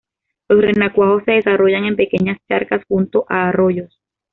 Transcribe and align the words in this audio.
Los 0.49 0.61
renacuajos 0.63 1.21
se 1.25 1.33
desarrollan 1.33 1.85
en 1.85 1.95
pequeñas 1.95 2.39
charcas 2.47 2.83
junto 2.87 3.23
a 3.29 3.49
arroyos. 3.49 4.01